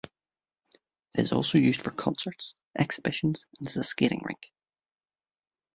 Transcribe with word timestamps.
It 1.13 1.21
is 1.21 1.31
also 1.31 1.59
used 1.59 1.81
for 1.83 1.91
concerts, 1.91 2.55
exhibitions 2.75 3.45
and 3.59 3.67
as 3.67 3.77
a 3.77 3.83
skating 3.83 4.23
rink. 4.25 4.51